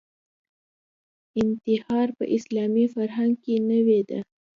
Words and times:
انتحار 1.41 2.07
په 2.17 2.23
اسلامي 2.37 2.85
فرهنګ 2.93 3.33
کې 3.43 3.55
نوې 3.71 4.01
ده 4.09 4.19